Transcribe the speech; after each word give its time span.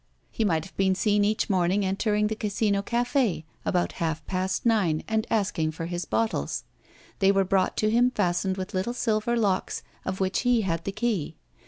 He 0.31 0.43
might 0.43 0.65
have 0.65 0.75
been 0.77 0.95
seen 0.95 1.23
each 1.23 1.47
morning 1.47 1.85
entering 1.85 2.25
the 2.25 2.35
Casino 2.35 2.81
Café 2.81 3.43
about 3.63 3.91
half 4.01 4.25
past 4.25 4.65
nine 4.65 5.03
and 5.07 5.27
asking 5.29 5.73
for 5.73 5.85
his 5.85 6.05
bottles. 6.05 6.63
They 7.19 7.31
were 7.31 7.45
brought 7.45 7.77
to 7.77 7.91
him 7.91 8.09
fastened 8.09 8.57
with 8.57 8.73
little 8.73 8.95
silver 8.95 9.37
locks 9.37 9.83
of 10.03 10.19
which 10.19 10.39
he 10.39 10.61
had 10.61 10.85
the 10.85 10.91
key. 10.91 11.35